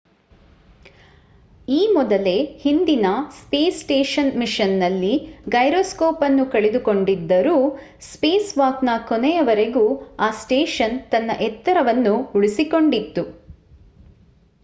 ಈ 1.67 1.81
ಮೊದಲೇ 1.91 2.33
ಹಿಂದಿನ 2.61 3.05
ಸ್ಪೇಸ್ 3.35 3.77
ಸ್ಟೇಷನ್ 3.79 4.31
ಮಿಷನ್‌ನಲ್ಲಿ 4.35 5.11
ಗೈರೊಸ್ಕೋಪ್‍‌ 5.49 6.23
ಅನ್ನು 6.23 6.45
ಕಳೆದುಕೊಂಡಿದ್ದರೂ 6.47 7.55
ಸ್ಪೇಸ್‍‌ವಾಕ್‍‌ನ 8.07 8.95
ಕೊನೆಯವರೆಗೂ 9.07 9.85
ಆ 10.19 10.31
ಸ್ಟೇಷನ್ 10.41 10.97
ತನ್ನ 11.11 11.37
ಎತ್ತರವನ್ನು 11.49 12.15
ಉಳಿಸಿಕೊಂಡಿತ್ತು 12.35 13.25